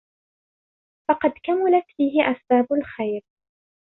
فَقَدْ 1.09 1.31
كَمُلَتْ 1.43 1.85
فِيهِ 1.97 2.23
أَسْبَابُ 2.35 2.73
الْخَيْرِ 2.73 3.23